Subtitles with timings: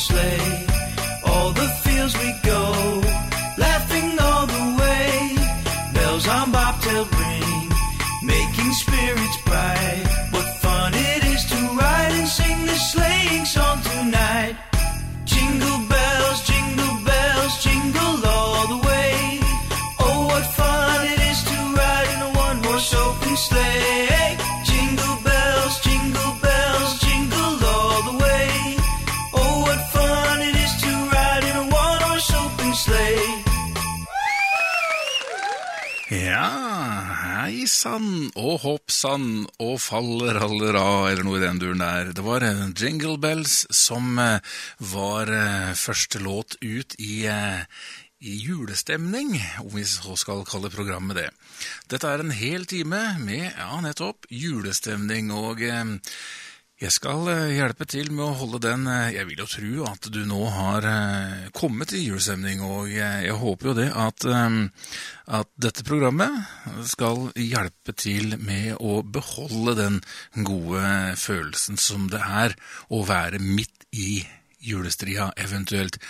[0.00, 0.69] sleigh.
[37.80, 42.12] Sann og hopp sann og faller aller av, eller noe i den duren der.
[42.16, 44.42] Det var eh, Jingle Bells som eh,
[44.92, 47.24] var eh, første låt ut i,
[48.20, 49.32] i julestemning,
[49.64, 51.28] om vi så skal kalle programmet det.
[51.92, 55.96] Dette er en hel time med, ja, nettopp, julestemning, og eh,
[56.80, 60.06] jeg skal eh, hjelpe til med å holde den eh, Jeg vil jo tro at
[60.12, 65.84] du nå har eh, kommet i julestemning, og jeg, håper jo det at, at dette
[65.84, 66.32] programmet
[66.88, 69.98] skal hjelpe til med å beholde den
[70.46, 70.82] gode
[71.20, 72.56] følelsen som det er
[72.88, 74.22] å være midt i
[74.64, 76.00] julestria, eventuelt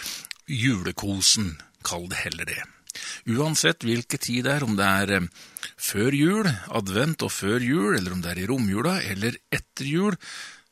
[0.47, 2.62] julekosen, kall det heller det.
[3.30, 5.28] Uansett hvilken tid det er, om det er
[5.78, 10.19] før jul, advent og før jul, eller om det er i romjula eller etter jul,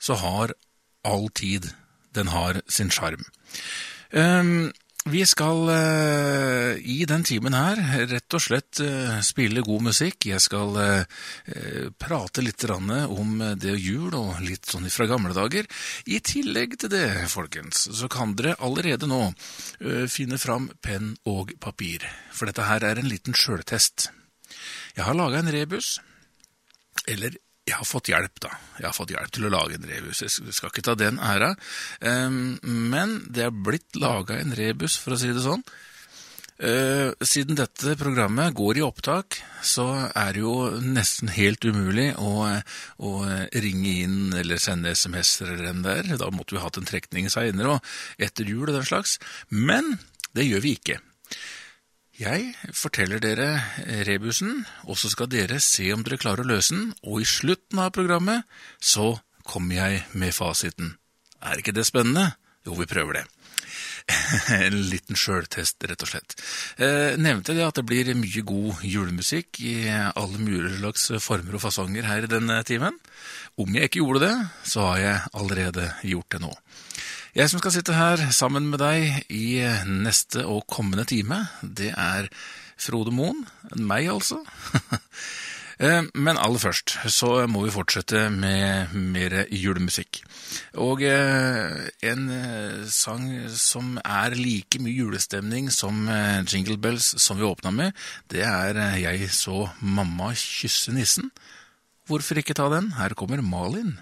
[0.00, 0.54] så har
[1.06, 1.70] all tid
[2.16, 3.24] den har sin sjarm.
[4.10, 4.70] Ehm,
[5.08, 7.78] vi skal eh, i den timen her
[8.10, 10.26] rett og slett eh, spille god musikk.
[10.28, 12.90] Jeg skal eh, prate litt om
[13.56, 15.68] det og jul og litt sånn fra gamle dager.
[16.10, 19.30] I tillegg til det, folkens, så kan dere allerede nå
[20.10, 22.04] finne fram penn og papir.
[22.34, 24.10] For dette her er en liten sjøltest.
[24.98, 26.00] Jeg har laga en rebus.
[27.08, 27.38] Eller
[27.68, 28.54] jeg har fått hjelp, da.
[28.80, 30.22] Jeg har fått hjelp til å lage en rebus.
[30.24, 31.52] Jeg skal ikke ta den æra.
[32.00, 35.62] Men det er blitt laga en rebus, for å si det sånn.
[36.58, 42.48] Eh, Siden dette programmet går i opptak, så er det jo nesten helt umulig å,
[42.98, 43.12] å
[43.54, 46.10] ringe inn eller sende SMS-er eller den der.
[46.18, 49.18] Da måtte vi hatt en trekning seinere og etter jul og den slags.
[49.54, 49.98] Men
[50.34, 50.98] det gjør vi ikke.
[52.18, 53.60] Jeg forteller dere
[54.08, 57.78] rebusen, og så skal dere se om dere klarer å løse den, og i slutten
[57.78, 58.42] av programmet
[58.82, 59.12] så
[59.46, 60.96] kommer jeg med fasiten.
[61.38, 62.32] Er ikke det spennende?
[62.66, 63.24] Jo, vi prøver det.
[64.66, 66.34] En liten sjøltest, rett og slett.
[66.82, 71.62] Eh, nevnte det at det blir mye god julemusikk i alle mulige slags former og
[71.68, 72.98] fasonger her i denne timen.
[73.62, 74.34] Om jeg ikke gjorde det,
[74.66, 76.50] så har jeg allerede gjort det nå.
[77.36, 82.30] Jeg som skal sitte her sammen med deg i neste og kommende time, det er
[82.78, 83.44] Frode Moen.
[83.76, 84.42] Meg, altså.
[85.78, 90.24] Eh, Men aller først så må vi fortsette med mer julemusikk.
[90.82, 96.10] Og eh, en eh, sang som er like mye julestemning som
[96.50, 97.94] Jingle Bells som vi åpna med,
[98.26, 101.30] det er Jeg så mamma kysse nissen.
[102.10, 102.96] Hvorfor ikke ta den?
[102.98, 104.00] Her kommer Malin.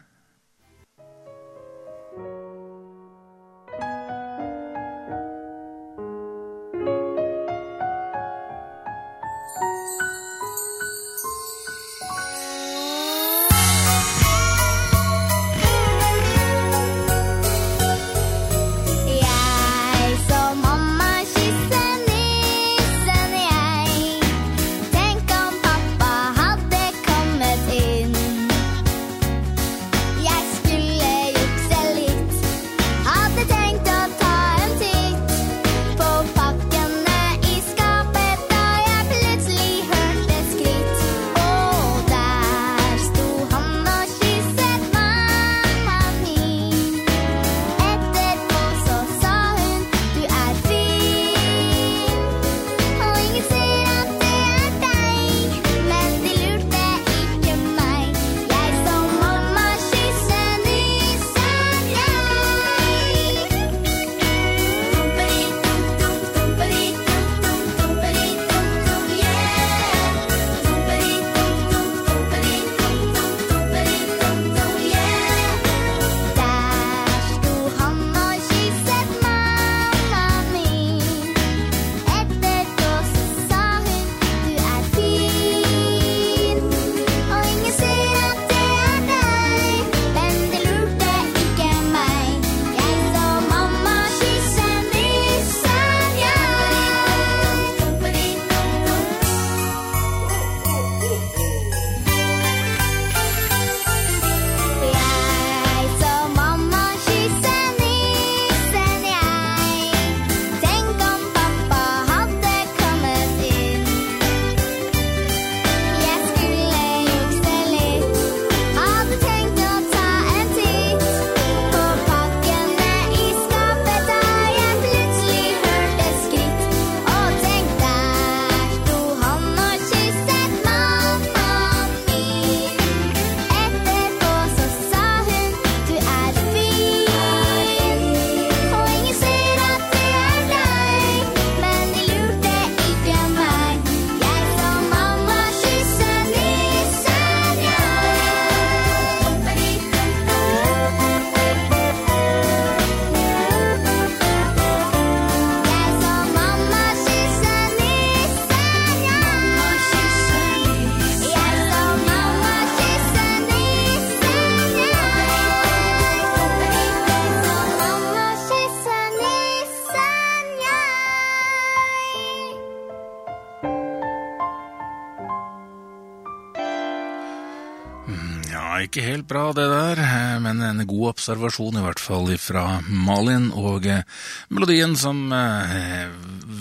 [179.28, 184.04] Bra det der, eh, men en god observasjon i hvert fall fra Malin, og eh,
[184.48, 186.06] melodien som eh,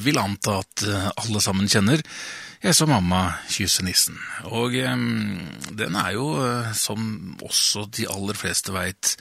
[0.06, 0.86] vil anta at
[1.22, 2.04] alle sammen kjenner.
[2.66, 4.18] Jeg så mamma kysse nissen.
[4.50, 6.32] Og den er jo,
[6.74, 9.12] som også de aller fleste veit,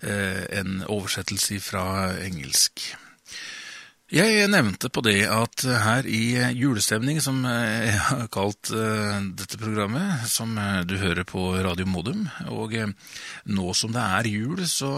[0.00, 1.84] en oversettelse fra
[2.24, 2.86] engelsk.
[4.14, 10.28] Jeg nevnte på det at her i julestemning, som jeg har kalt eh, dette programmet,
[10.30, 12.92] som eh, du hører på Radio Modum, og eh,
[13.50, 14.92] nå som det er jul, så,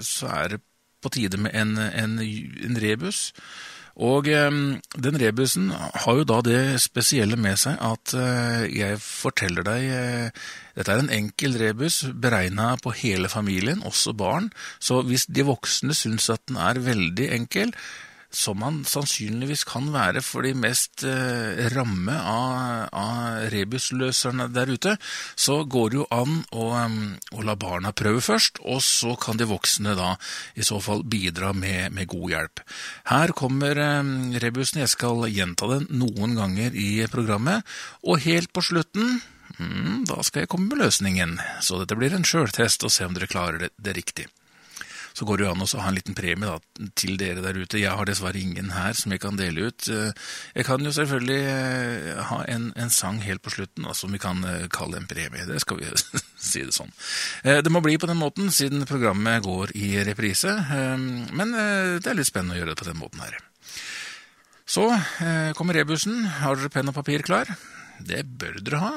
[0.00, 0.62] så er det
[1.04, 3.20] på tide med en, en, en rebus.
[4.00, 8.14] Og den rebusen har jo da det spesielle med seg at
[8.72, 9.82] jeg forteller deg
[10.78, 14.48] Dette er en enkel rebus beregna på hele familien, også barn.
[14.80, 17.76] Så hvis de voksne syns at den er veldig enkel,
[18.32, 24.96] som man sannsynligvis kan være for de mest eh, ramme av, av rebusløserne der ute,
[25.36, 26.98] så går det jo an å, um,
[27.36, 30.14] å, la barna prøve først, og så kan de voksne da
[30.56, 32.64] i så fall bidra med, med god hjelp.
[33.12, 34.12] Her kommer eh,
[34.42, 37.68] rebusen, jeg skal gjenta den noen ganger i programmet,
[38.02, 39.18] og helt på slutten
[39.58, 43.18] mm, da skal jeg komme med løsningen, så dette blir en sjøltest og se om
[43.18, 44.30] dere klarer det, det riktig
[45.12, 47.80] så går det jo an å ha en liten premie da, til dere der ute.
[47.80, 49.88] Jeg har dessverre ingen her som jeg kan dele ut.
[49.92, 50.12] Eh,
[50.56, 54.20] jeg kan jo selvfølgelig eh, ha en, en sang helt på slutten da, som vi
[54.22, 55.46] kan eh, kalle en premie.
[55.48, 55.90] Det skal vi
[56.52, 56.92] si det sånn.
[57.42, 60.52] Det må bli på den måten, siden programmet går i reprise.
[61.32, 63.36] Men det er litt spennende å gjøre det på den måten her.
[64.66, 64.86] Så
[65.58, 66.24] kommer rebusen.
[66.40, 67.50] Har dere penn og papir klar?
[68.02, 68.92] Det bør dere ha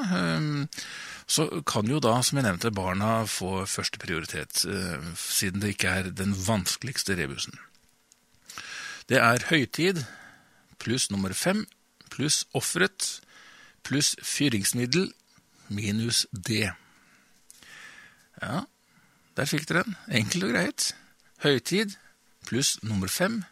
[1.26, 6.10] så kan jo da, som jeg nevnte, barna få førsteprioritet, prioritet, siden det ikke er
[6.14, 7.58] den vanskeligste rebusen.
[9.10, 10.04] Det er høytid
[10.82, 11.64] pluss nummer fem
[12.10, 13.20] pluss offeret
[13.86, 15.10] pluss fyringsmiddel
[15.68, 16.70] minus D.
[18.42, 18.62] Ja,
[19.36, 19.96] der fikk dere den.
[20.10, 20.88] Enkelt og greit.
[21.42, 21.96] Høytid
[22.46, 23.42] pluss nummer fem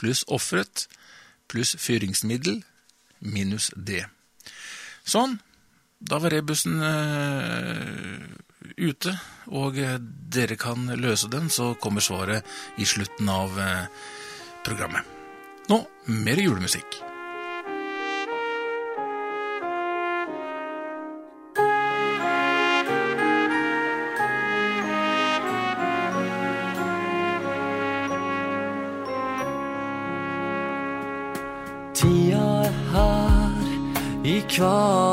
[0.00, 0.86] pluss offeret
[1.48, 2.62] pluss fyringsmiddel
[3.20, 4.02] minus D.
[5.08, 5.38] Sånn.
[6.00, 8.22] Da var rebusen uh,
[8.78, 9.16] ute,
[9.50, 9.96] og uh,
[10.30, 12.46] dere kan løse den, så kommer svaret
[12.78, 13.90] i slutten av uh,
[14.62, 15.02] programmet.
[15.68, 17.02] Nå mer julemusikk.
[31.98, 35.07] Tida er her i hver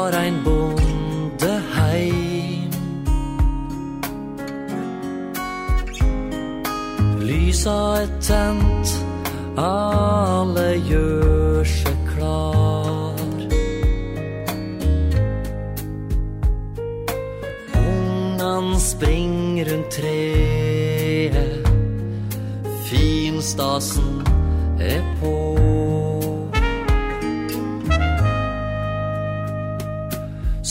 [8.22, 8.90] tent,
[9.58, 13.20] alle gjør seg klar.
[17.82, 21.70] Ungene springer rundt treet,
[22.90, 24.22] finstasen
[24.80, 25.36] er på.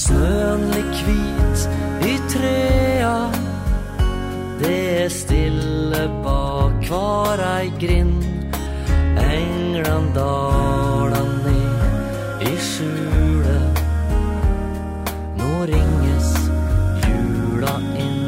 [0.05, 1.69] Snøen er hvit
[2.11, 3.17] i trea.
[4.61, 5.34] Det er stille
[7.35, 8.23] hver ei grind.
[9.19, 13.59] Englene daler ned i skjule.
[15.39, 16.31] Nå ringes
[17.07, 17.75] jula
[18.05, 18.23] inn.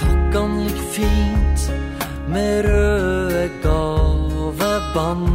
[0.00, 1.68] Pakkan ligg fint
[2.32, 5.28] med røde gaveband.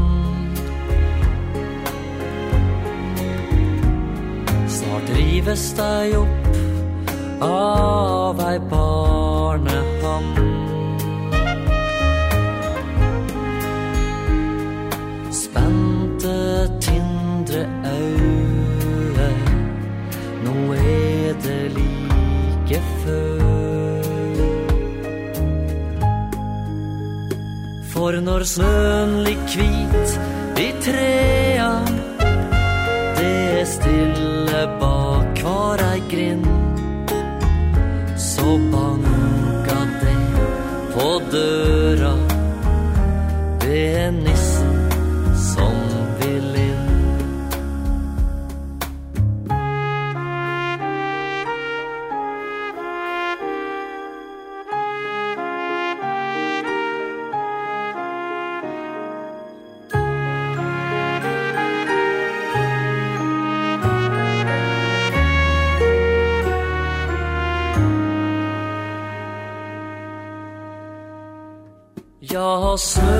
[4.80, 6.39] Snart rives dei opp
[7.42, 10.40] av ei barnehand.
[15.32, 16.36] Spente,
[16.84, 19.30] tindre auge,
[20.44, 23.50] nå er det like før.
[27.94, 30.20] For når snøen ligger hvit
[30.60, 31.72] i trea,
[33.20, 36.48] det er stille bak hver ei grind,
[72.80, 73.19] Ja, snøen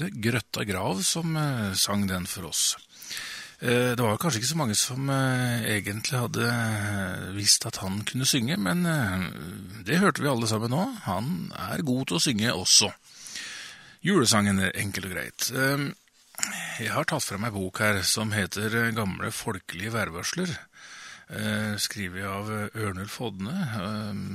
[0.00, 2.76] Grøtta Grav som eh, sang den for oss.
[3.60, 6.50] Eh, det var kanskje ikke så mange som eh, egentlig hadde
[7.36, 8.84] visst at han kunne synge, men
[9.86, 10.84] det hørte vi alle sammen nå.
[11.06, 12.92] Han er god til å synge også.
[14.06, 15.50] Julesangen, er enkel og greit.
[16.78, 20.52] Jeg har tatt frem meg bok her som heter Gamle folkelige værvarsler.
[21.82, 23.56] Skrevet av Ørnulf Hodne.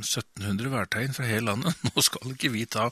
[0.02, 1.78] 1700 værtegn fra hele landet.
[1.88, 2.90] Nå skal ikke vi ta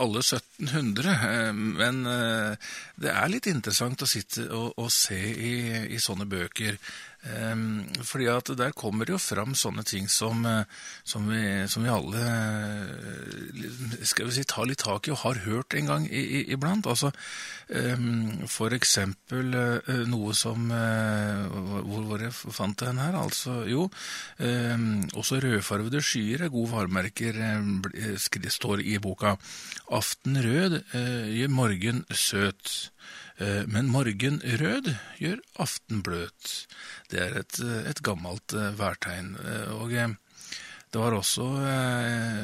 [0.00, 1.10] alle 17 1900.
[1.10, 5.54] Eh, men eh, det er litt interessant å sitte og, og se i,
[5.90, 6.78] i, sånne bøker.
[7.22, 7.56] Eh,
[8.06, 10.46] fordi at der kommer det jo fram sånne ting som,
[11.04, 12.22] som, vi, som vi, alle
[14.06, 16.86] skal vi si, tar litt tak i og har hørt en gang i, i, iblant.
[16.90, 17.12] Altså,
[18.52, 19.54] for eksempel
[20.10, 23.16] noe som Hvor var det jeg fant den her?
[23.16, 23.86] Altså, jo,
[25.16, 27.38] også rødfarvede skyer er gode varemerker,
[28.52, 29.38] står i boka.
[29.94, 32.90] Aften rød eh, gjør morgen søt.
[33.38, 36.66] Eh, Men morgen rød gjør aften bløt.
[37.10, 39.36] Det er et, eh, et gammelt værtegn.
[39.80, 39.90] Og
[40.92, 41.46] det var også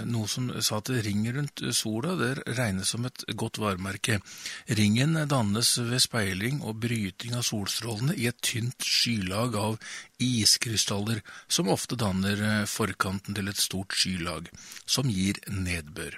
[0.09, 4.21] noe som sa at ringen rundt sola der regnes som et godt varemerke.
[4.69, 9.77] Ringen dannes ved speiling og bryting av solstrålene i et tynt skylag av
[10.19, 14.49] iskrystaller, som ofte danner forkanten til et stort skylag,
[14.87, 16.17] som gir nedbør.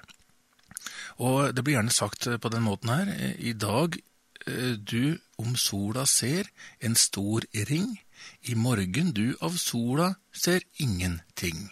[1.21, 3.99] Og det blir gjerne sagt eh, på den måten her, eh, i dag
[4.47, 6.49] eh, du om sola ser
[6.81, 7.99] en stor ring,
[8.45, 11.71] i morgen du av sola ser ingenting.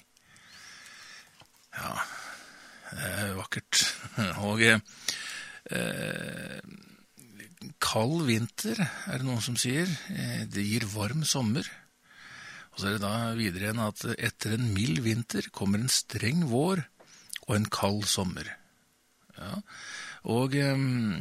[1.77, 1.93] Ja,
[2.93, 3.83] det er vakkert.
[4.49, 4.79] Og eh,
[7.85, 9.91] kald vinter, er det noen som sier.
[10.49, 11.69] Det gir varm sommer.
[12.73, 16.47] Og så er det da videre igjen at etter en mild vinter kommer en streng
[16.49, 16.85] vår
[17.49, 18.58] og en kald sommer.
[19.39, 19.61] Ja.
[20.29, 21.15] Og um,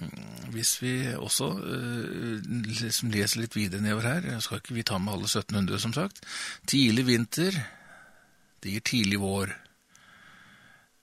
[0.51, 5.13] hvis vi også uh, liksom leser litt videre nedover her, skal ikke vi ta med
[5.13, 6.23] alle 1700 som sagt,
[6.67, 7.61] tidlig vinter,
[8.63, 9.53] det gir tidlig vår.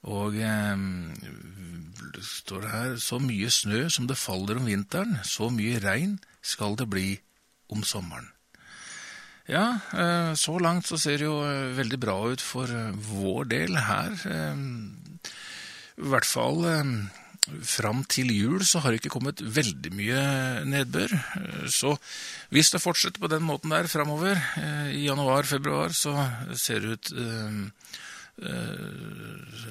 [0.05, 6.19] Og det står her, så mye snø som det faller om vinteren, så mye regn
[6.45, 7.09] skal det bli
[7.73, 8.29] om sommeren.
[9.45, 13.45] Ja, eh, så langt så ser det jo eh, veldig bra ut for eh, vår
[13.51, 14.15] del her.
[14.25, 14.63] Eh,
[15.95, 16.89] I hvert fall eh,
[17.63, 20.21] fram til jul så har det ikke kommet veldig mye
[20.67, 21.13] nedbør.
[21.13, 21.95] Eh, Så
[22.51, 26.15] hvis det fortsetter på den måten der framover, eh, i januar-februar, så
[26.55, 27.13] ser det ut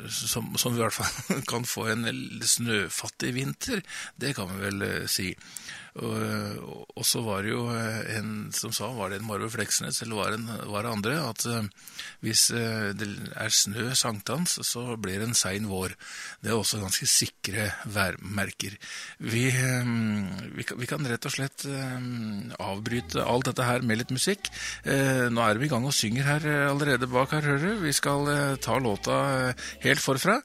[0.09, 2.07] som, som vi i hvert fall kan få en
[2.41, 3.83] snøfattig vinter.
[4.17, 5.35] Det kan vi vel si.
[5.95, 10.01] Og, og så var det jo eh, en som sa, var det en Marve Fleksnes,
[10.03, 11.69] eller var en, var det andre, at eh,
[12.27, 13.07] hvis eh, det
[13.39, 15.95] er snø sankthans, så blir det en sein vår.
[16.43, 18.75] Det er også ganske sikre værmerker.
[19.23, 19.95] Vi, eh,
[20.59, 21.97] vi, vi kan rett og slett eh,
[22.59, 24.51] avbryte alt dette her med litt musikk.
[24.83, 27.85] Eh, Nå er vi i gang og synger her eh, allerede bak her, hører du.
[27.87, 29.23] Vi skal eh, ta låta
[29.53, 30.41] eh, helt forfra.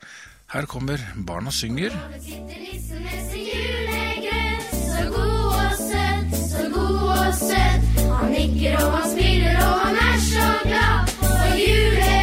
[0.53, 1.93] Her kommer Barna synger.
[2.21, 4.73] sitter nissen med sin julegrøt.
[4.89, 5.38] Så god
[7.33, 7.81] søt.
[8.19, 10.97] Han nikker og han smiler og han er så glad.
[11.41, 12.18] Og julegrøt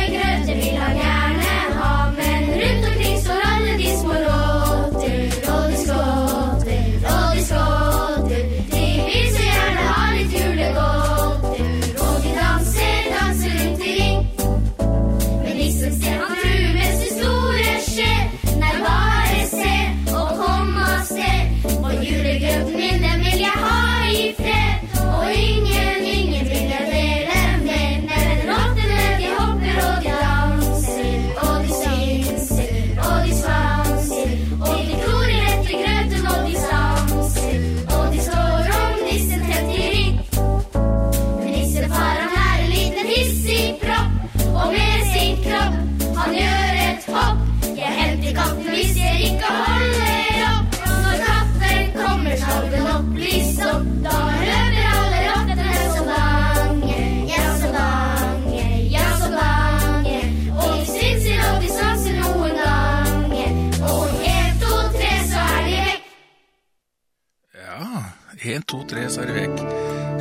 [68.56, 69.62] én, to, tre, så er det vekk.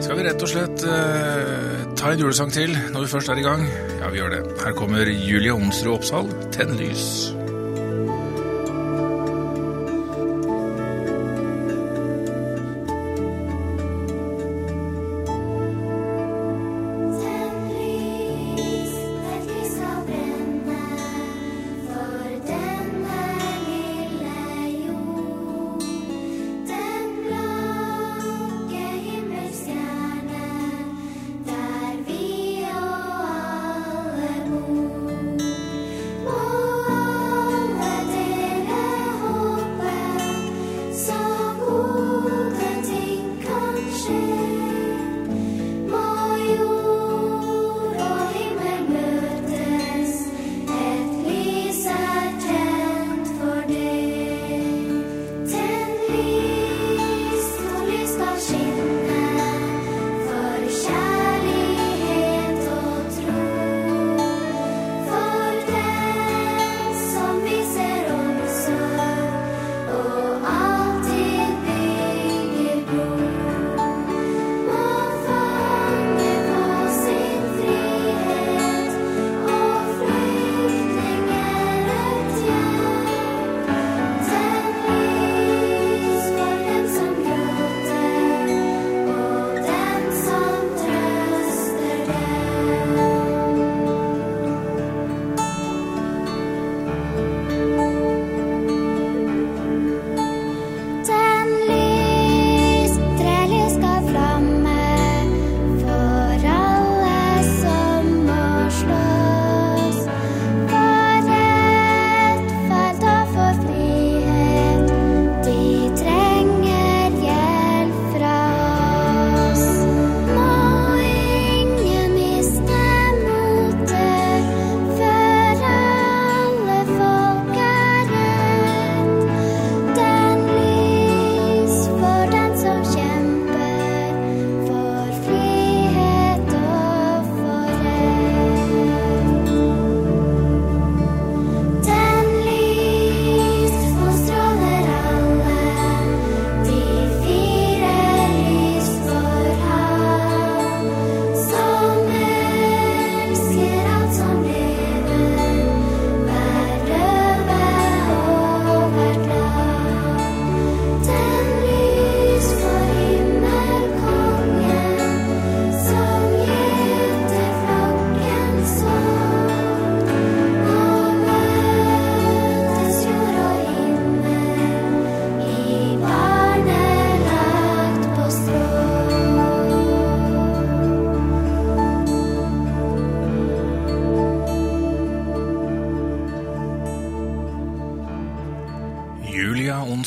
[0.04, 3.48] Skal vi rett og slett uh, ta en julesang til når vi først er i
[3.48, 3.66] gang?
[4.02, 4.44] Ja, vi gjør det.
[4.66, 7.45] Her kommer Julie Onsrud Oppsal, 'Tenn lys'.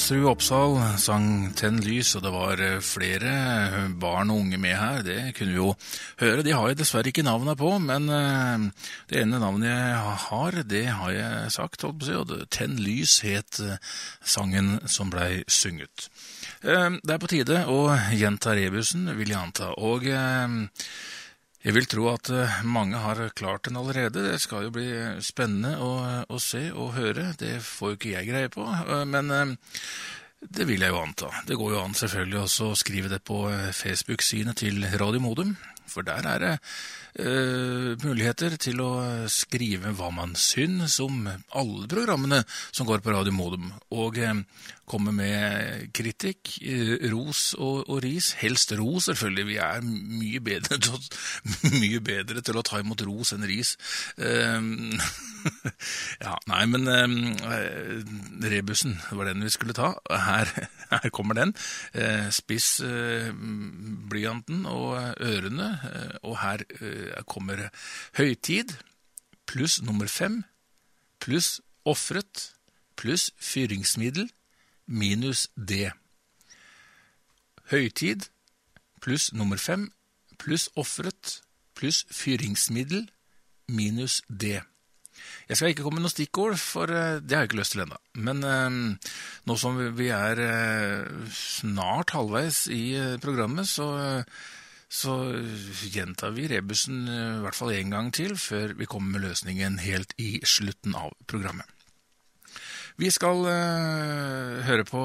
[0.08, 4.72] Julia Oppsal sang Tenn lys, og det var eh, flere eh, barn og unge med
[4.78, 5.02] her.
[5.04, 5.74] Det kunne vi jo
[6.22, 6.44] høre.
[6.46, 10.84] De har jeg dessverre ikke navnet på, men eh, det ene navnet jeg har, det
[11.00, 13.60] har jeg sagt, holdt på å si, og Tenn lys het
[14.24, 16.08] sangen som blei sunget.
[16.62, 19.74] Det er på tide å gjenta rebusen, vil jeg anta.
[19.76, 20.08] Og
[21.68, 24.22] jeg vil tro at eh, mange har klart den allerede.
[24.24, 24.86] Det skal jo bli
[25.20, 25.90] spennende å,
[26.24, 27.34] å se og høre.
[27.36, 29.74] Det får jo ikke jeg greie på, eh, men eh,
[30.48, 31.28] det vil jeg jo anta.
[31.44, 33.42] Det går jo an selvfølgelig også å skrive det på
[33.76, 35.52] Facebook-sidene til Radio Modum,
[35.84, 36.54] for der er det
[37.14, 38.92] eh, muligheter til å
[39.32, 44.42] skrive hva man syns om alle programmene som går på Radio Modum, og uh,
[44.88, 48.32] komme med kritikk, uh, ros og, og ris.
[48.42, 49.46] Helst ros, selvfølgelig.
[49.48, 51.02] Vi er mye bedre til å,
[51.82, 53.76] mye bedre til å ta imot ros enn ris.
[56.18, 56.88] Ja, nei, men
[58.42, 59.92] rebusen var den vi skulle ta.
[60.10, 60.50] Her,
[60.90, 61.52] her kommer den.
[62.34, 62.82] Spiss
[64.10, 65.68] blyanten og ørene,
[66.26, 66.66] og her
[67.26, 67.68] kommer
[68.18, 68.74] høytid
[69.48, 70.42] pluss nummer fem
[71.22, 71.58] pluss
[71.88, 72.50] ofret
[72.98, 74.28] pluss fyringsmiddel
[74.88, 75.92] minus det.
[77.72, 78.28] Høytid
[79.04, 79.88] pluss nummer fem
[80.40, 81.38] pluss ofret
[81.78, 83.06] pluss fyringsmiddel
[83.68, 84.62] minus det.
[85.48, 87.82] Jeg skal ikke komme med noen stikkord, for eh, det har jeg ikke lyst til
[87.84, 87.96] ennå.
[88.22, 88.76] Men eh,
[89.50, 94.22] nå som vi- er eh, snart halvveis i eh, programmet, så, eh,
[94.88, 95.14] så
[95.92, 99.80] gjentar vi rebusen eh, i hvert fall én gang til før vi kommer med løsningen
[99.84, 101.68] helt i slutten av programmet.
[102.98, 105.04] Vi skal uh, høre på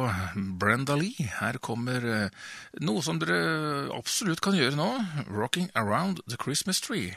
[0.58, 1.28] Brenda Lee.
[1.38, 2.48] Her kommer uh,
[2.82, 4.88] noe som dere absolutt kan gjøre nå.
[5.28, 7.13] 'Rocking Around the Christmas Tree'.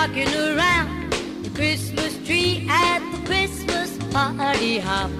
[0.00, 1.12] rocking around
[1.44, 5.10] the Christmas tree at the Christmas party hop.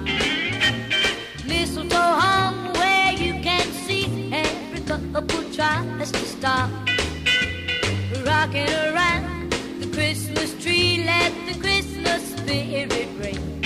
[5.61, 6.69] Tries to stop.
[8.25, 13.60] Rocking around the Christmas tree, let the Christmas spirit ring.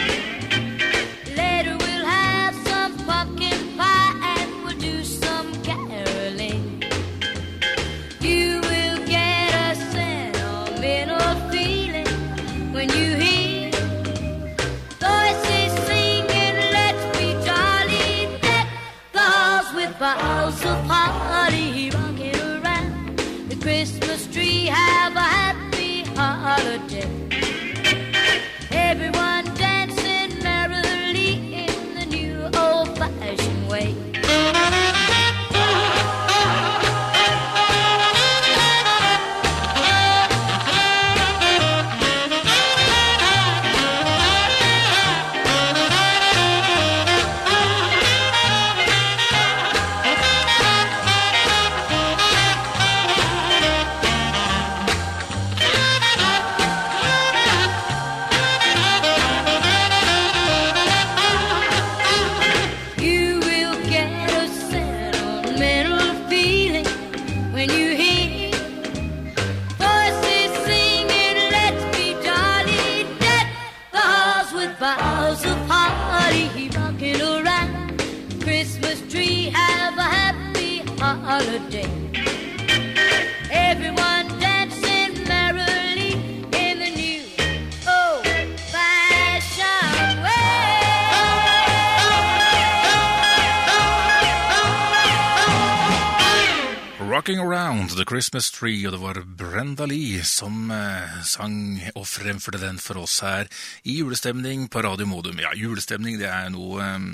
[97.25, 101.55] Rocking Around the Christmas Tree, og det var Brenda Lee som eh, sang
[101.95, 103.49] og fremførte den for oss her
[103.81, 105.41] i julestemning på Radio Modum.
[105.41, 107.07] Ja, julestemning det er noe eh,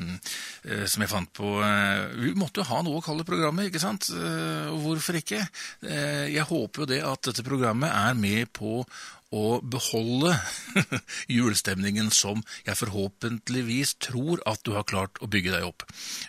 [0.68, 3.80] eh, som jeg fant på eh, Vi måtte jo ha noe å kalle programmet, ikke
[3.80, 4.10] sant?
[4.12, 5.46] Hvorfor ikke?
[5.80, 8.82] Jeg håper jo det at dette programmet er med på
[9.32, 10.34] å beholde
[11.38, 15.86] julestemningen som jeg forhåpentligvis tror at du har klart å bygge deg opp.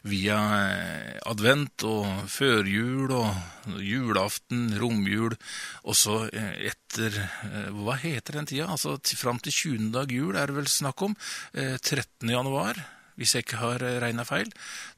[0.07, 5.35] Via eh, advent og førjul og julaften, romjul,
[5.83, 8.71] og så eh, etter eh, Hva heter den tida?
[8.71, 9.91] Altså fram til 20.
[9.95, 11.17] dag jul er det vel snakk om.
[11.55, 12.31] Eh, 13.
[12.31, 12.79] januar,
[13.19, 14.51] hvis jeg ikke har regna feil.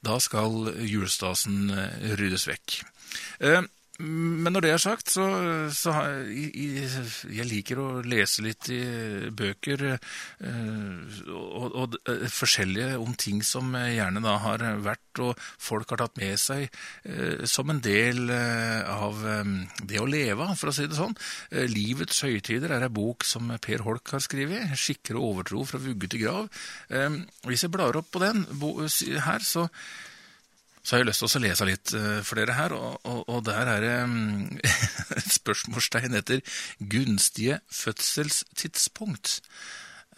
[0.04, 1.72] Da skal julestasen
[2.20, 2.76] ryddes vekk.
[3.98, 5.24] Eh, Men når det er sagt, så,
[5.70, 5.92] så
[6.26, 6.66] i,
[7.30, 8.80] jeg liker å lese litt i
[9.30, 10.00] bøker og,
[11.30, 16.00] og, og eh, forskjellige om ting som eh, gjerne da har vært og folk har
[16.02, 16.64] tatt med seg
[17.07, 19.52] eh, som en del eh, av eh,
[19.87, 21.14] det å leve, for å si det sånn.
[21.54, 25.78] Eh, Livets høytider er en bok som Per Holk har skrevet, Skikker og overtro fra
[25.83, 26.50] vugge til grav.
[26.90, 28.42] Eh, Hvis jeg blar opp på den
[29.22, 29.68] her, så
[30.85, 33.40] så har jeg lyst til å lese litt eh, for dere her, og, og, og
[33.47, 34.59] der er det mm,
[35.18, 36.44] et spørsmålstegn etter
[36.92, 39.38] gunstige fødselstidspunkt.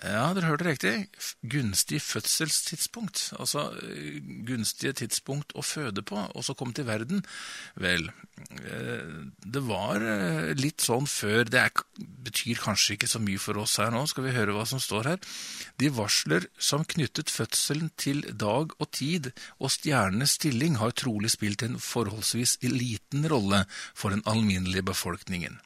[0.04, 0.92] Ja, dere hørte riktig.
[1.40, 3.30] Gunstig fødselstidspunkt.
[3.40, 7.22] Altså eh, gunstige tidspunkt å føde på, og så komme til verden.
[7.80, 8.10] Vel,
[8.60, 11.48] eh, det var eh, litt sånn før.
[11.48, 11.84] Det er,
[12.28, 14.04] betyr kanskje ikke så mye for oss her nå.
[14.10, 15.30] Skal vi høre hva som står her?
[15.80, 21.64] De varsler som knyttet fødselen til dag og tid og stjernenes stilling har trolig spilt
[21.64, 23.64] en forholdsvis liten rolle
[23.96, 25.56] for den alminnelige befolkningen.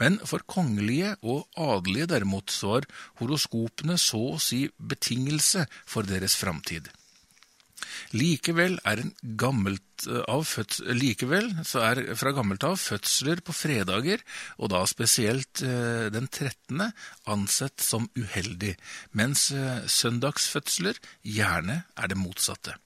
[0.00, 2.88] Men for kongelige og adelige derimot så var
[3.20, 6.90] horoskopene så å si betingelse for deres framtid.
[8.16, 14.22] Likevel er, eh, føds likevel er fra gammelt av fødsler på fredager,
[14.58, 16.92] og da spesielt eh, den 13.,
[17.26, 18.76] ansett som uheldig,
[19.12, 22.76] mens eh, søndagsfødsler gjerne er det motsatte.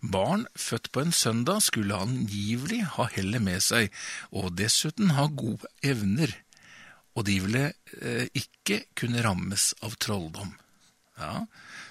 [0.00, 3.92] Barn født på en søndag skulle angivelig ha hellet med seg,
[4.32, 6.32] og dessuten ha gode evner,
[7.14, 7.64] og de ville
[8.00, 10.54] eh, ikke kunne rammes av trolldom.
[11.18, 11.44] Ja,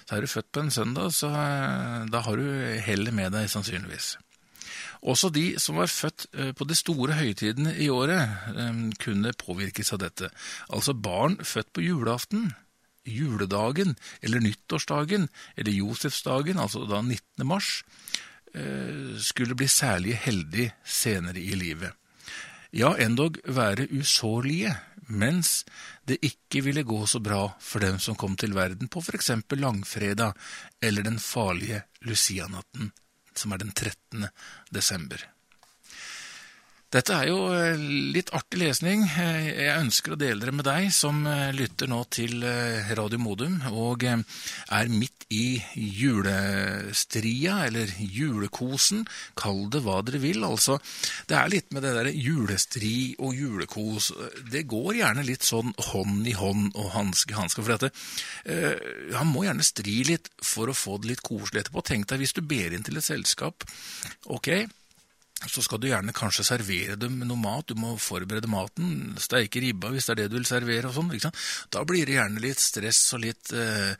[0.04, 2.44] så er du født på en søndag, så eh, da har du
[2.84, 4.14] hellet med deg, sannsynligvis.
[5.04, 9.94] Også de som var født eh, på de store høytidene i året, eh, kunne påvirkes
[9.96, 10.30] av dette.
[10.72, 12.52] Altså barn født på julaften,
[13.04, 17.46] juledagen eller nyttårsdagen eller Josefsdagen, altså da 19.
[17.46, 17.84] mars,
[18.54, 21.92] eh, skulle bli særlig heldig senere i livet.
[22.74, 24.74] Ja, endog være usårlige,
[25.06, 25.62] mens
[26.08, 30.34] det ikke ville gå så bra for dem som kom til verden på eksempel langfredag
[30.82, 32.90] eller den farlige Lucianatten,
[33.34, 34.26] som er den 13.
[34.74, 35.33] desember.
[36.94, 37.80] Dette er jo eh,
[38.14, 39.00] litt artig lesning.
[39.18, 42.44] Eh, Jeg ønsker å dele det med deg som eh, lytter nå til
[42.94, 49.02] Radio Modum og er midt i julestria, eller julekosen.
[49.34, 50.46] Kall det hva dere vil.
[50.46, 50.76] Altså,
[51.26, 54.12] det er litt med det der julestri og julekos.
[54.52, 57.64] Det går gjerne litt sånn hånd i hånd og hanske i hanske.
[57.64, 57.90] For dette.
[59.16, 61.82] han må gjerne stri litt for å få det litt koselig etterpå.
[61.90, 63.66] Tenk deg hvis du ber inn til et selskap.
[64.30, 64.68] ok,
[65.50, 67.68] så skal du gjerne kanskje servere dem noe mat.
[67.68, 70.90] Du må forberede maten, steike ribba hvis det er det du vil servere.
[70.90, 71.34] og sånn?
[71.72, 73.94] Da blir det gjerne litt stress og litt, eh,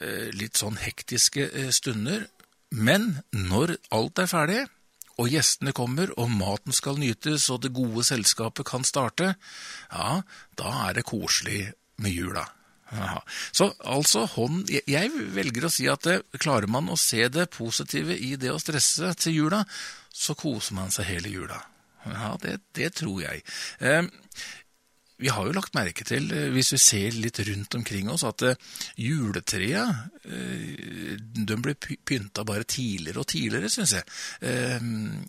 [0.00, 2.26] eh, litt sånn hektiske eh, stunder.
[2.74, 4.62] Men når alt er ferdig,
[5.22, 9.36] og gjestene kommer, og maten skal nytes, og det gode selskapet kan starte,
[9.92, 10.22] ja,
[10.58, 11.68] da er det koselig
[12.02, 12.48] med jula.
[12.94, 13.20] Aha.
[13.54, 18.14] Så altså, hånd jeg velger å si at det, klarer man å se det positive
[18.14, 19.62] i det å stresse til jula,
[20.14, 21.58] så koser man seg hele jula.
[22.06, 23.42] Ja, det, det tror jeg.
[23.80, 24.04] Eh,
[25.22, 28.42] vi har jo lagt merke til, eh, hvis vi ser litt rundt omkring oss, at
[28.48, 28.56] eh,
[29.00, 29.84] juletrea
[30.26, 34.04] eh, de blir py- pynta bare tidligere og tidligere, syns jeg.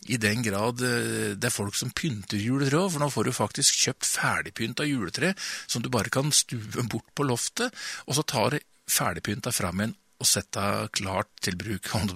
[0.10, 4.10] I den grad det er folk som pynter juletre for nå får du faktisk kjøpt
[4.10, 7.74] ferdigpynta juletre som du bare kan stue bort på loftet,
[8.10, 9.96] og så tar det ferdigpynta fram igjen
[10.26, 12.14] og sette klart til bruk, og,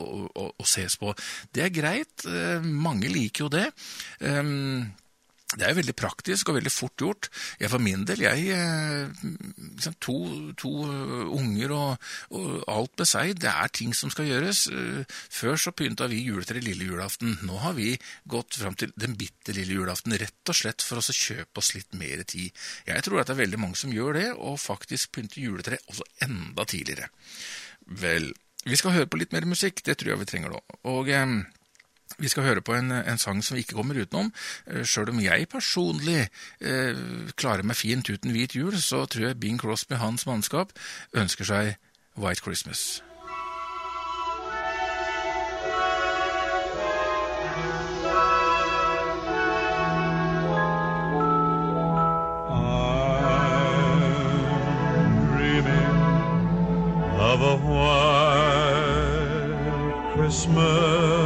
[0.00, 1.12] og, og, og ses på.
[1.52, 3.66] Det er greit, eh, mange liker jo det.
[4.24, 4.88] Um,
[5.54, 7.28] det er jo veldig praktisk og veldig fort gjort.
[7.60, 9.12] Jeg for min del, jeg eh,
[9.76, 10.16] liksom to,
[10.58, 14.64] to eh, unger og, og alt med seg, det er ting som skal gjøres.
[14.74, 17.36] Eh, Før så pynta vi juletre lille julaften.
[17.46, 17.92] Nå har vi
[18.26, 21.94] gått fram til den bitte lille julaften, rett og slett for å kjøpe oss litt
[21.94, 22.50] mer tid.
[22.90, 26.08] Jeg tror at det er veldig mange som gjør det, og faktisk pynter juletre også
[26.26, 27.06] enda tidligere.
[27.86, 28.32] Vel,
[28.66, 30.64] vi skal høre på litt mer musikk, det tror jeg vi trenger nå.
[30.90, 31.14] Og...
[31.14, 31.36] Eh,
[32.18, 34.32] vi skal høre på en, en sang som vi ikke kommer utenom.
[34.86, 36.22] Sjøl om jeg personlig
[36.60, 37.02] eh,
[37.36, 40.72] klarer meg fint uten hvit jul, så tror jeg Bing Crosby, hans mannskap,
[41.16, 41.74] ønsker seg
[42.16, 43.02] White Christmas.
[57.36, 58.96] Of a white
[60.16, 61.25] Christmas,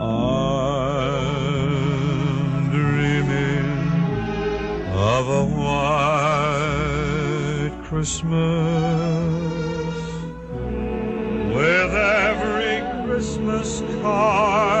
[0.00, 1.10] I'm
[2.70, 3.68] dreaming
[4.94, 6.17] of a white
[7.98, 8.30] Christmas.
[11.52, 14.77] With every Christmas card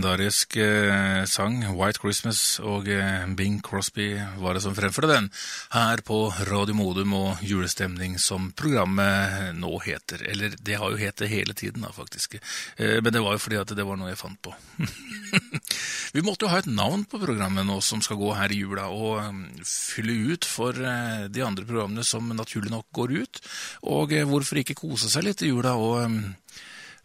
[0.00, 5.28] legendarisk eh, sang, White Christmas, og eh, Bing Crosby var det som fremførte den,
[5.74, 10.24] her på Radio Modum og julestemning, som programmet nå heter.
[10.24, 12.38] Eller det har jo hett det hele tiden, da, faktisk.
[12.78, 14.54] Eh, men det var jo fordi at det var noe jeg fant på.
[16.16, 18.88] Vi måtte jo ha et navn på programmet nå som skal gå her i jula,
[18.88, 23.44] og eh, fylle ut for eh, de andre programmene som naturlig nok går ut.
[23.84, 26.22] Og eh, hvorfor ikke kose seg litt i jula og eh,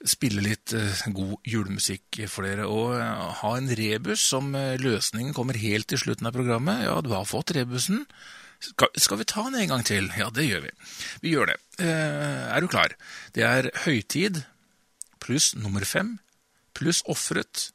[0.06, 5.36] spille litt eh, god julemusikk for dere, og eh, ha en rebus som eh, løsningen
[5.38, 6.86] kommer helt til slutten av programmet.
[6.86, 8.06] Ja, du har fått rebusen.
[8.66, 10.08] Skal, vi ta den en gang til?
[10.18, 10.72] Ja, det gjør vi.
[11.22, 11.58] Vi gjør det.
[11.86, 12.96] Er du klar?
[13.36, 14.40] Det er høytid
[15.22, 16.16] pluss nummer fem
[16.76, 17.70] pluss ofret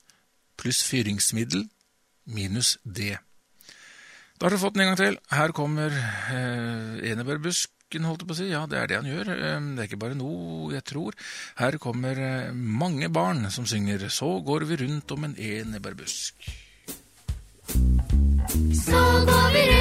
[0.61, 1.67] pluss fyringsmiddel
[2.31, 3.19] minus det.
[4.37, 5.19] Da har du fått den en gang til.
[5.33, 7.01] Her kommer eh,
[7.91, 8.49] enebærbusken, holdt jeg på å si.
[8.51, 9.31] Ja, det er det han gjør.
[9.35, 11.15] Eh, det er ikke bare noe jeg tror.
[11.59, 16.35] Her kommer eh, mange barn som synger Så går vi rundt om en enebærbusk.
[17.71, 19.80] Så går vi rundt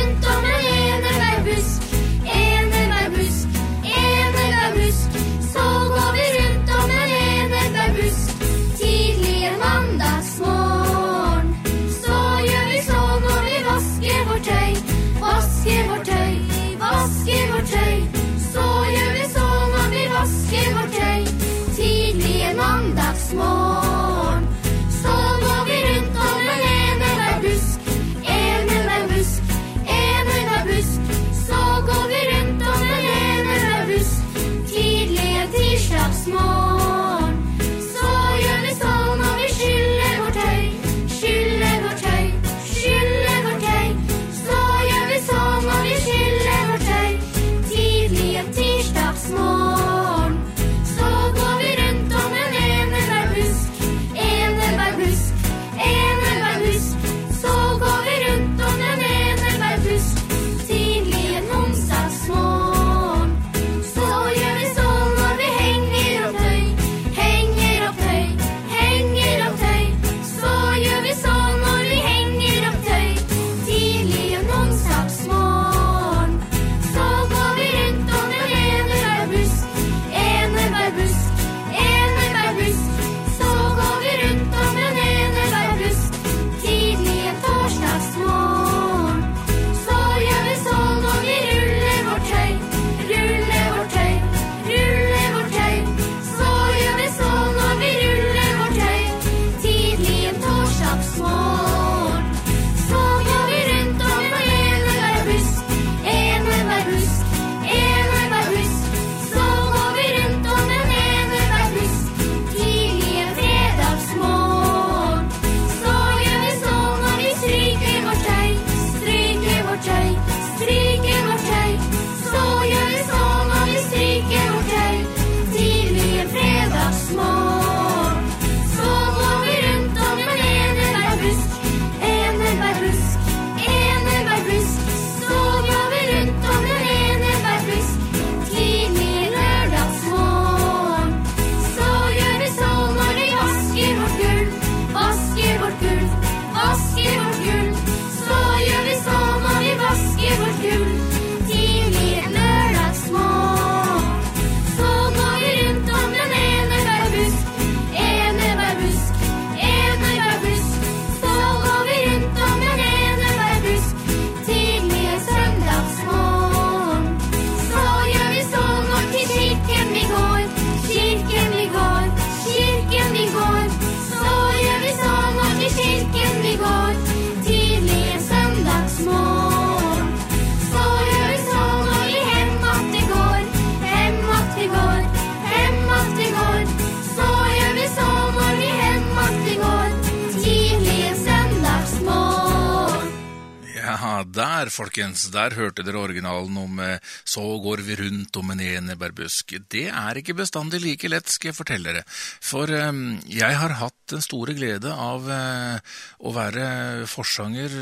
[194.25, 199.55] Der, folkens, der hørte dere originalen om eh, Så går vi rundt om en enebærbusk.
[199.69, 202.03] Det er ikke bestandig like lett, skal jeg fortelle dere.
[202.41, 202.91] For eh,
[203.31, 205.95] jeg har hatt den store glede av eh,
[206.25, 206.65] å være
[207.09, 207.73] forsanger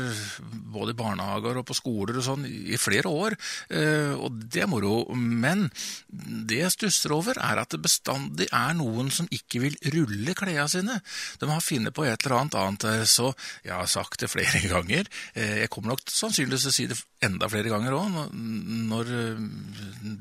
[0.72, 3.36] både i barnehager og på skoler og sånn i flere år,
[3.72, 5.00] eh, og det er moro.
[5.14, 5.66] Men
[6.08, 10.68] det jeg stusser over, er at det bestandig er noen som ikke vil rulle klærne
[10.72, 11.00] sine.
[11.40, 13.32] De har funnet på et eller annet annet, eh, så
[13.64, 15.08] jeg har sagt det flere ganger.
[15.38, 19.10] Jeg kommer nok sannsynligvis til å si det enda flere ganger òg, når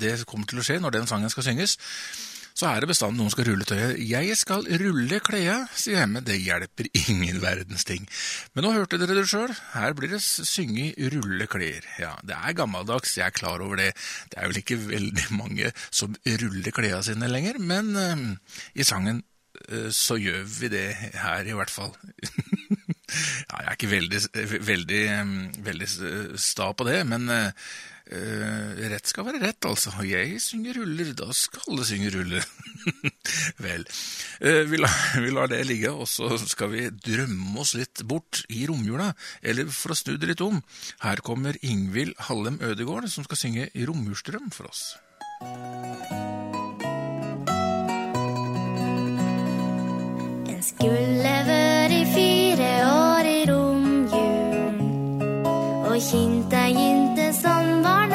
[0.02, 1.78] det kommer til å skje, når den sangen skal synges.
[2.58, 4.00] Så er det bestandig noen skal rulle tøyet.
[4.02, 8.08] Jeg skal rulle klærne, sier Hemme, det hjelper ingen verdens ting.
[8.56, 9.54] Men nå hørte dere det sjøl.
[9.76, 11.86] Her blir det synge rulle klær.
[12.02, 13.92] Ja, det er gammeldags, jeg er klar over det.
[14.32, 18.24] Det er vel ikke veldig mange som ruller klærne sine lenger, men eh,
[18.82, 19.22] i sangen
[19.68, 20.88] eh, så gjør vi det
[21.22, 21.94] her i hvert fall.
[23.52, 24.24] ja, jeg er ikke veldig,
[24.72, 25.92] veldig, eh, veldig
[26.42, 27.70] sta på det, men eh,
[28.12, 29.94] eh, rett skal være rett, altså.
[30.08, 32.46] Jeg synger ruller, da skal alle synge ruller.
[33.66, 33.84] Vel,
[34.44, 38.44] uh, vi, lar, vi lar det ligge, og så skal vi drømme oss litt bort
[38.54, 40.62] i romjula, eller for å snu det litt om.
[41.04, 44.84] Her kommer Ingvild Hallem Ødegård, som skal synge Romjulsdrøm for oss.
[50.48, 54.80] En skulle vært fire år i romjulen
[55.86, 56.97] og kjent inn
[57.42, 58.08] som var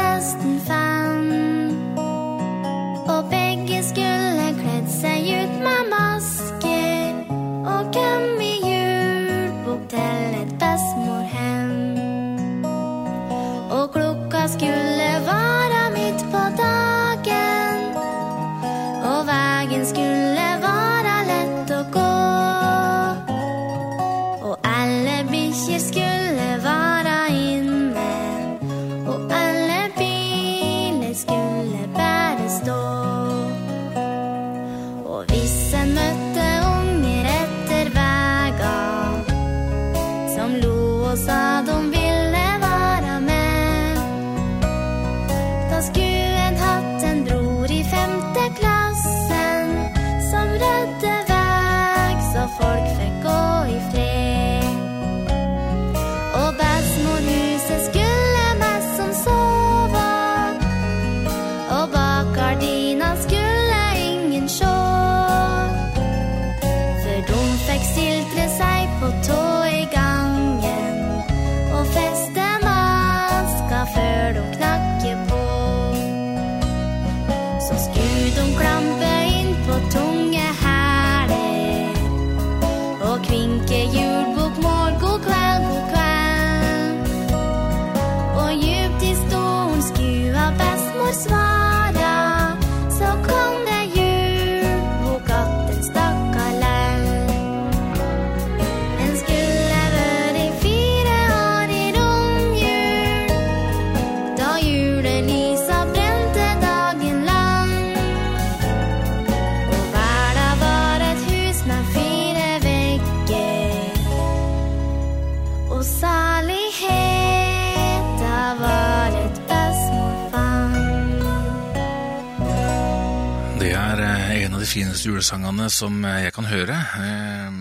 [123.63, 126.81] Det er eh, en av de fineste julesangene som eh, jeg kan høre.
[126.99, 127.61] Eh,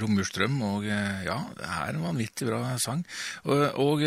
[0.00, 3.04] Romjulsdrøm, og ja, det er en vanvittig bra sang.
[3.46, 4.02] Og, og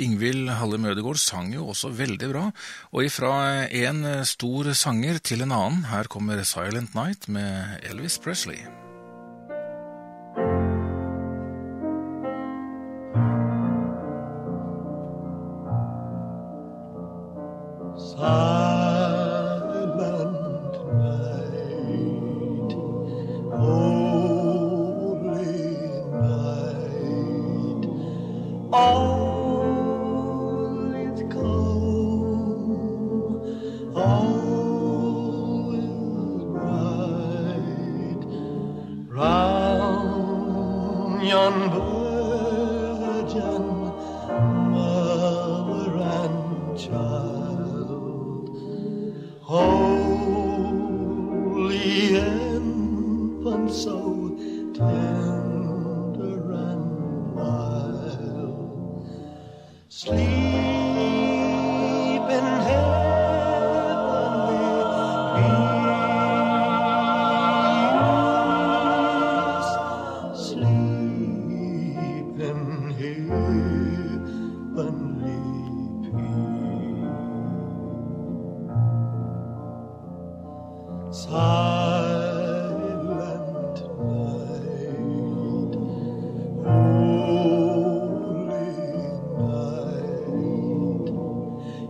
[0.00, 2.46] Ingvild Halle Mødegård sang jo også veldig bra.
[2.94, 3.34] Og ifra
[3.66, 8.64] en stor sanger til en annen, her kommer Silent Night med Elvis Presley.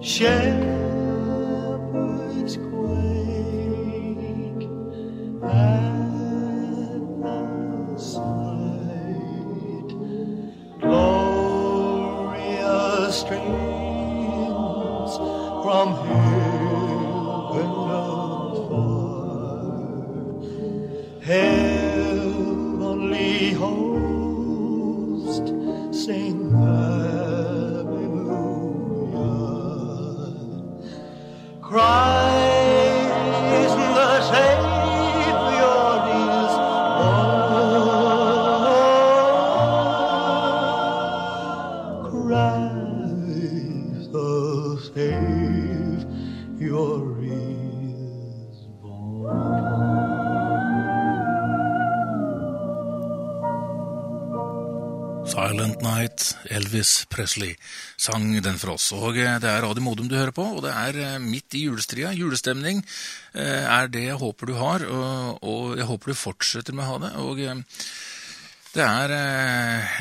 [0.01, 0.80] share.
[57.21, 57.57] Presley,
[58.01, 58.91] sang den for oss.
[58.97, 61.67] Og eh, det er Radio Modum du hører på, og det er eh, midt i
[61.67, 62.15] julestria.
[62.17, 62.81] Julestemning
[63.35, 67.03] eh, er det jeg håper du har, og, jeg håper du fortsetter med å ha
[67.05, 67.13] det.
[67.21, 67.43] Og
[68.71, 69.13] det er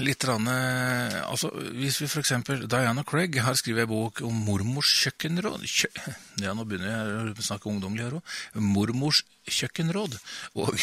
[0.06, 2.36] litt rann, altså, Hvis vi f.eks.
[2.70, 5.90] Diana Craig har skrevet en bok om mormors kjøkkenråd kjø,
[6.46, 8.36] Ja, nå begynner jeg å snakke ungdommelig her òg.
[8.62, 10.20] Mormors kjøkkenråd.
[10.62, 10.78] Og,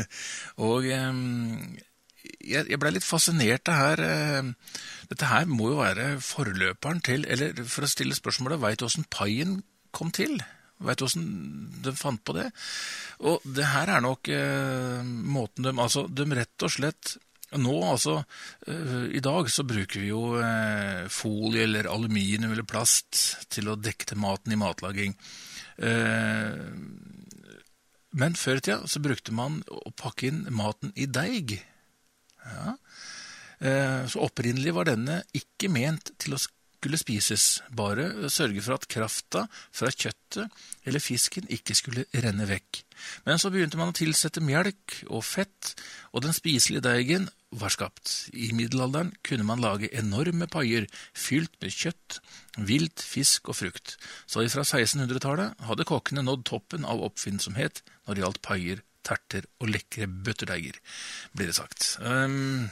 [0.68, 0.90] og
[2.38, 4.02] jeg, jeg ble litt fascinert det her.
[4.04, 4.78] eh,
[5.10, 9.08] Dette her må jo være forløperen til Eller for å stille spørsmålet, veit du åssen
[9.10, 9.58] paien
[9.96, 10.38] kom til?
[10.80, 11.26] Veit du åssen
[11.84, 12.46] de fant på det?
[13.26, 17.16] Og det her er nok eh, måten de Altså, de rett og slett
[17.50, 18.20] nå, altså,
[18.70, 23.18] eh, I dag så bruker vi jo eh, folie eller aluminium eller plast
[23.50, 25.16] til å dekke til maten i matlaging.
[28.20, 31.56] Men før i tida så brukte man å pakke inn maten i deig.
[32.46, 32.76] Ja.
[33.60, 36.40] Eh, Så opprinnelig var denne ikke ment til å
[36.80, 40.48] skulle spises, bare sørge for at krafta fra kjøttet
[40.88, 42.80] eller fisken ikke skulle renne vekk.
[43.26, 45.74] Men så begynte man å tilsette melk og fett,
[46.16, 48.30] og den spiselige deigen var skapt.
[48.32, 52.20] I middelalderen kunne man lage enorme paier fylt med kjøtt,
[52.56, 53.98] vilt, fisk og frukt.
[54.24, 59.72] Så fra 1600-tallet hadde kokkene nådd toppen av oppfinnsomhet når det gjaldt paier, terter og
[59.72, 60.78] lekre bøtterdeiger,
[61.36, 61.96] blir det sagt.
[62.02, 62.68] Um,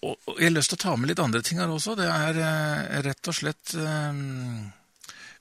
[0.00, 1.96] og, og jeg har lyst til å ta med litt andre ting her også.
[1.98, 4.70] Det er uh, rett og slett um,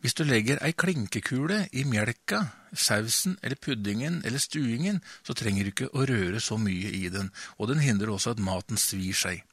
[0.03, 5.73] Hvis du legger ei klinkekule i melka, sausen eller puddingen eller stuingen, så trenger du
[5.73, 9.43] ikke å røre så mye i den, og den hindrer også at maten svir seg.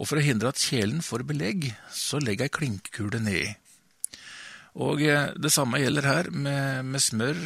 [0.00, 3.52] Og for å hindre at kjelen får belegg, så legg ei klinkekule nedi.
[4.76, 7.38] Og eh, det samme gjelder her med, med smør.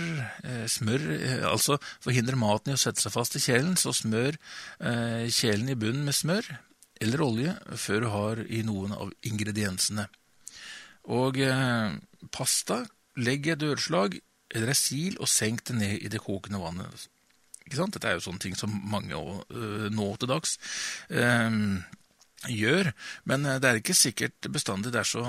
[0.43, 4.39] Eh, smør eh, altså forhindrer maten i å sette seg fast i kjelen, så smør
[5.31, 6.47] kjelen i bunnen med smør
[7.01, 10.05] eller olje før du har i noen av ingrediensene.
[11.17, 11.39] Og
[12.35, 12.83] pasta,
[13.17, 14.19] legg et dørslag
[14.51, 17.07] eller ei sil og senk det ned i det kokende vannet.
[17.65, 17.97] Ikke sant?
[17.97, 19.17] Dette er jo sånne ting som mange
[19.95, 20.59] nå til dags
[21.09, 21.49] eh,
[22.49, 22.93] gjør,
[23.29, 25.25] men eh, det er ikke sikkert bestandig det er så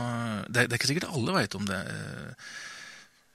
[0.48, 1.82] Det er, det er ikke sikkert alle veit om det.
[1.82, 2.72] F.eks.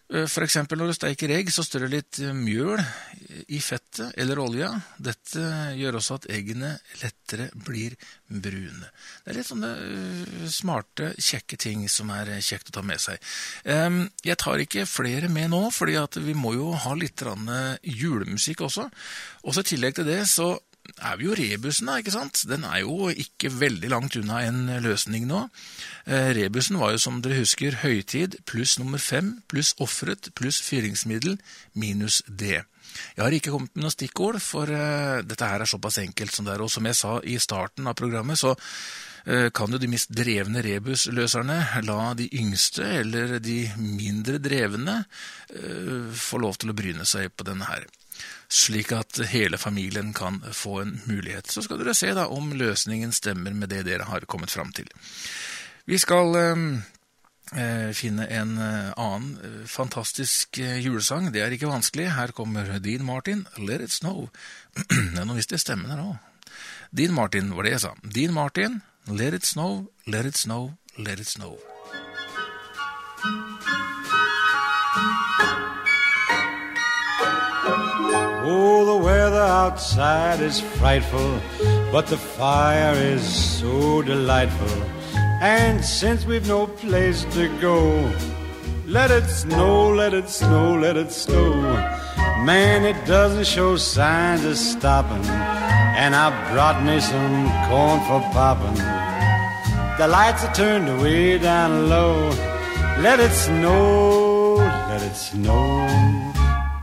[0.06, 2.78] For eksempel når du steiker egg, så strør litt eh, mjøl
[3.50, 4.68] i fettet eller olja.
[5.02, 5.42] Dette
[5.74, 7.96] gjør også at eggene lettere blir
[8.30, 8.86] brune.
[9.24, 13.02] Det er litt sånne eh, smarte, kjekke ting som er eh, kjekt å ta med
[13.02, 13.18] seg.
[13.66, 18.86] Jeg tar ikke flere med nå, fordi vi må jo ha litt eh, julemusikk også.
[19.42, 20.52] Også i tillegg til det så
[20.96, 22.42] er vi jo rebusen, da, ikke sant?
[22.48, 25.46] Den er jo ikke veldig langt unna en løsning nå.
[26.06, 31.38] Eh, rebusen var jo, som dere husker, høytid pluss nummer fem pluss offeret pluss fyringsmiddel
[31.78, 32.64] minus det.
[33.16, 36.46] Jeg har ikke kommet med noe stikkord, for eh, dette her er såpass enkelt som
[36.46, 36.64] det er.
[36.64, 38.54] Og som jeg sa i starten av programmet, så
[39.26, 45.02] eh, kan jo de mest drevne rebusløserne la de yngste eller de mindre drevne
[46.16, 47.86] få lov til å bryne seg på denne her
[48.48, 51.50] slik at hele familien kan få en mulighet.
[51.50, 54.88] Så skal dere se da om løsningen stemmer med det dere har kommet fram til.
[55.86, 56.64] Vi skal eh,
[57.54, 61.30] eh, finne en eh, annen eh, fantastisk julesang.
[61.32, 62.10] Det er ikke vanskelig.
[62.16, 64.28] Her kommer Dean Martin, 'Let It Snow'.
[65.26, 66.16] nå visste jeg stemmen her òg.
[66.90, 67.94] Dean Martin var det jeg sa.
[68.02, 71.58] Dean Martin, 'Let It Snow', 'Let It Snow', 'Let It Snow'.
[78.48, 81.40] Oh, the weather outside is frightful,
[81.90, 83.24] but the fire is
[83.58, 84.82] so delightful.
[85.42, 87.78] And since we've no place to go,
[88.86, 91.54] Let it snow, let it snow, let it snow.
[92.44, 95.26] Man, it doesn't show signs of stopping.
[95.98, 98.78] And I brought me some corn for popping.
[99.98, 102.28] The lights are turned way down low.
[103.00, 104.54] Let it snow,
[104.88, 106.25] let it snow.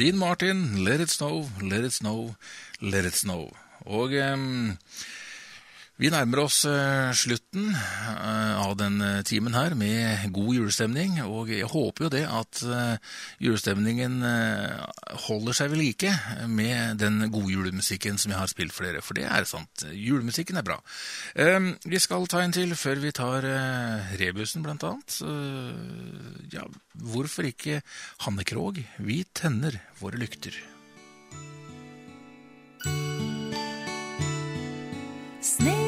[0.00, 2.34] Dean Martin, Let It Snow, Let It Snow,
[2.80, 3.50] Let It Snow.
[3.84, 4.78] Og em,
[6.00, 11.50] vi nærmer oss eh, slutten eh, av den eh, timen her med god julestemning, og
[11.52, 12.62] jeg håper jo det at
[13.40, 14.20] julestemningen
[15.26, 16.12] holder seg ved like
[16.48, 19.84] med den gode julemusikken som jeg har spilt for dere, for det er sant.
[19.92, 20.78] Julemusikken er bra.
[21.34, 23.46] Vi skal ta en til før vi tar
[24.20, 25.18] rebusen, blant annet.
[26.54, 26.66] Ja,
[27.12, 27.80] hvorfor ikke
[28.26, 28.80] Hanne Krogh?
[29.00, 30.56] Vi tenner våre lykter.
[35.40, 35.79] Sneen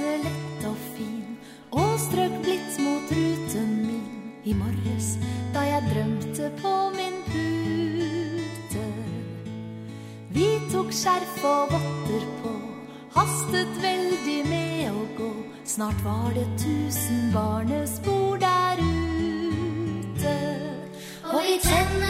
[0.00, 1.36] dalte lett og fin
[1.70, 5.16] og strøk blidt mot ruten min i morges
[5.54, 8.86] da jeg drømte på min pute.
[10.32, 12.54] Vi tok skjerf og votter på,
[13.16, 15.32] hastet veldig med å gå.
[15.64, 20.36] Snart var det tusen barnespor der ute.
[21.30, 22.09] Og vi tenner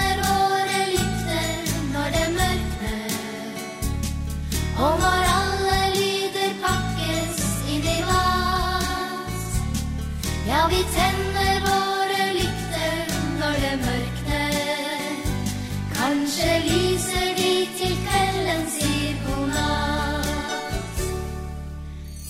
[10.71, 15.17] Vi tenner våre lykter når det mørkner.
[15.97, 21.03] Kanskje lyser de til kvelden sier god natt.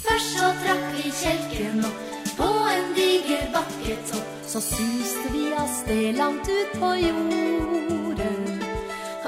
[0.04, 2.00] Først så trakk vi kjelken opp
[2.38, 4.30] på en diger bakketopp.
[4.50, 8.40] Så suste vi av sted langt ut på jorden.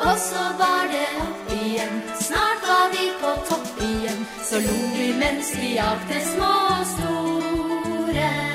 [0.02, 4.26] Og så var det opp igjen, snart var vi på topp igjen.
[4.48, 6.50] Så lo vi mens vi jakte små
[6.80, 8.51] og store.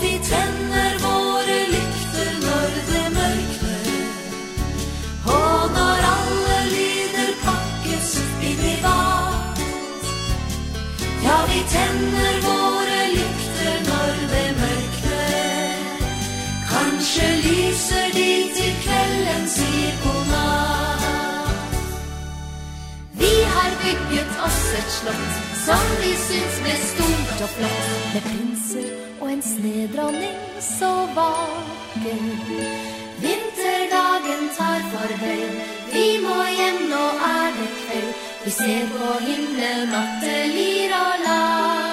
[0.00, 3.86] Vi tenner våre lykter når det mørkner.
[5.24, 9.62] Og når alle lyder pakkes inn i privat.
[11.24, 16.04] Ja, vi tenner våre lykter når det mørkner.
[16.74, 18.28] Kanskje lyser de
[18.58, 21.80] til kvelden sier god natt.
[23.24, 27.92] Vi har bygget oss et slott som vi syns ble stort og flott.
[28.14, 29.05] Med prinser
[29.36, 32.20] en snedronning så vakker.
[33.24, 35.50] Vinterdagen tar farvel,
[35.92, 38.12] vi må hjem, nå er det kveld.
[38.44, 41.85] Vi ser på himmelen at det lir og laker.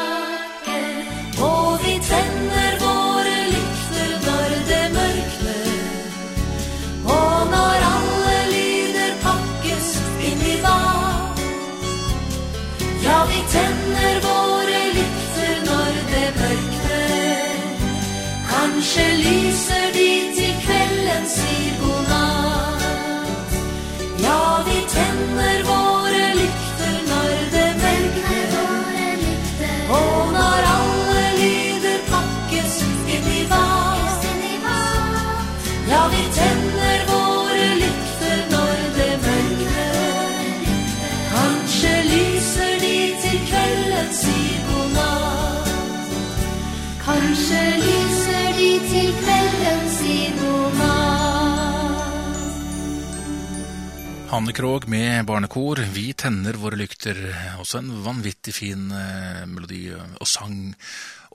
[54.33, 57.19] Hanne Krogh med barnekor, Vi tenner våre lykter.
[57.61, 60.73] Også en vanvittig fin eh, melodi og sang.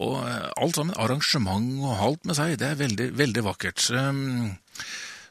[0.03, 3.85] Og eh, alt sammen, arrangement og alt med seg, det er veldig, veldig vakkert.
[3.95, 4.51] Um,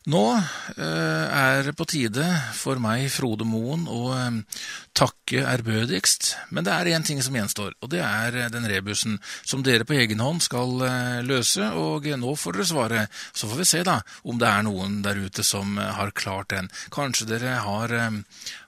[0.07, 2.23] Nå eh, er det på tide
[2.55, 4.61] for meg, Frode Moen, å eh,
[4.95, 6.29] takke ærbødigst.
[6.55, 9.83] Men det er én ting som gjenstår, og det er eh, den rebusen som dere
[9.83, 10.79] på egen hånd skal
[11.27, 11.73] løse.
[11.75, 13.03] Og nå får dere svare.
[13.35, 16.71] Så får vi se da om det er noen der ute som har klart den.
[16.93, 17.91] Kanskje dere har,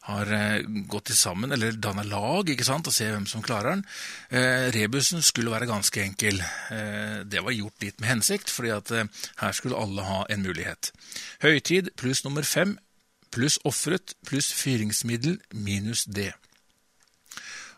[0.09, 0.33] har
[0.89, 3.85] gått gått sammen, eller danna lag, ikke sant, og se hvem som klarer den.
[4.29, 6.41] Eh, rebusen skulle være ganske enkel.
[6.71, 9.07] Eh, det var gjort litt med hensikt, fordi at eh,
[9.39, 10.91] her skulle alle ha en mulighet.
[11.41, 12.77] Høytid pluss nummer fem
[13.31, 16.33] pluss ofret pluss fyringsmiddel minus det.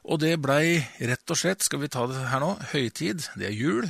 [0.04, 3.58] Og det blei rett og slett, skal vi ta det her nå, høytid, det er
[3.58, 3.90] jul.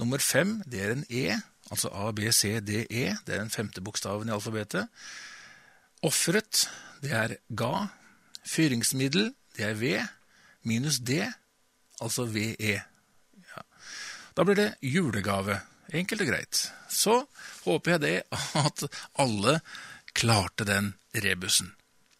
[0.00, 1.36] Nummer fem, det er en E,
[1.70, 3.12] altså A, B, C, D, E.
[3.22, 4.88] Det er den femte bokstaven i alfabetet.
[6.02, 6.64] Offeret,
[7.04, 7.86] det er ga.
[8.44, 9.92] Fyringsmiddel, det er V.
[10.64, 11.20] Minus D,
[12.00, 12.78] altså VE.
[13.52, 13.64] Ja.
[14.34, 15.60] Da blir det julegave.
[15.94, 16.60] Enkelt og greit.
[16.90, 17.20] Så
[17.64, 18.16] håper jeg det
[18.64, 18.86] at
[19.20, 19.58] alle
[20.16, 21.74] klarte den rebusen.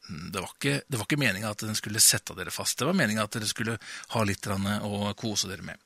[0.05, 2.77] Det var ikke, det ikke meninga at den skulle sette dere fast.
[2.79, 3.79] Det var meninga at dere skulle
[4.13, 5.81] ha litt å kose dere med.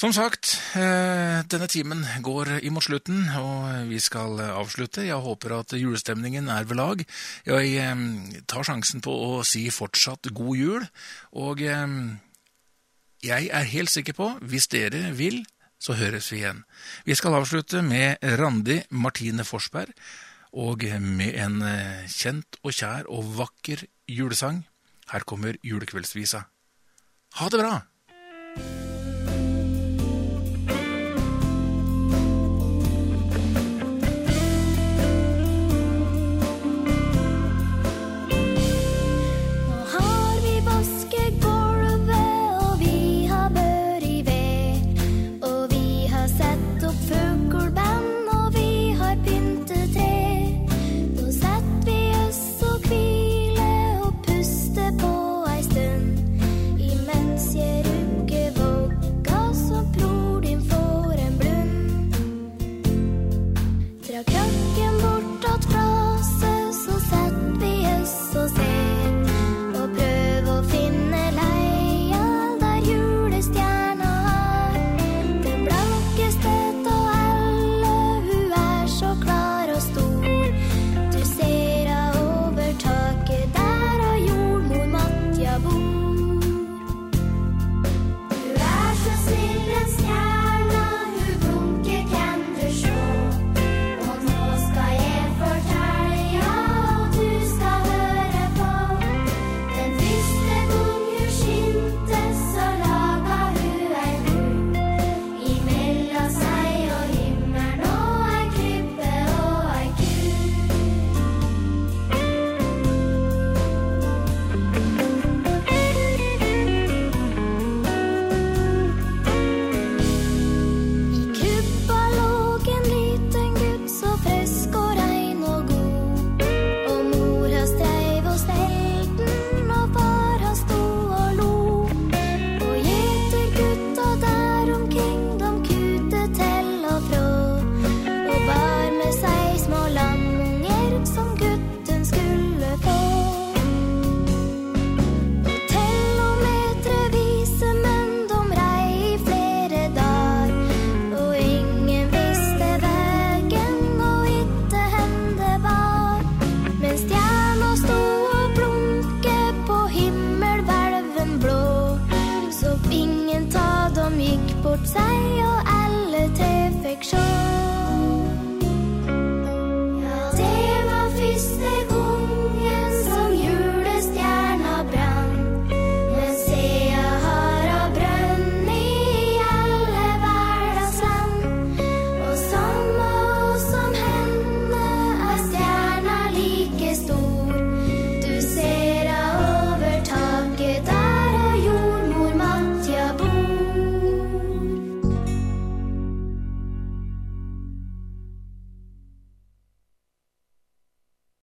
[0.00, 5.04] Som sagt, eh, denne timen går imot slutten, og vi skal avslutte.
[5.04, 7.02] Jeg håper at julestemningen er ved lag.
[7.44, 10.86] Jeg eh, tar sjansen på å si fortsatt god jul,
[11.36, 12.16] og eh,
[13.28, 15.42] jeg er helt sikker på, hvis dere vil,
[15.76, 16.64] så høres vi igjen.
[17.04, 19.92] Vi skal avslutte med Randi Martine Forsberg,
[20.56, 21.60] og med en
[22.08, 24.64] kjent og kjær og vakker julesang.
[25.12, 26.46] Her kommer julekveldsvisa.
[27.36, 27.89] Ha det bra!